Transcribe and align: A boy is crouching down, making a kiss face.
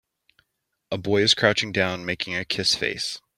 A 0.91 0.97
boy 0.97 1.21
is 1.21 1.35
crouching 1.35 1.71
down, 1.71 2.05
making 2.07 2.33
a 2.33 2.43
kiss 2.43 2.73
face. 2.73 3.21